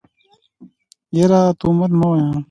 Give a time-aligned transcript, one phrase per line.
[1.17, 2.31] يره تومت مه وايه.